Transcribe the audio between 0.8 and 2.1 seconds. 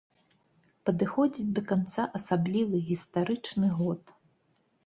Падыходзіць да канца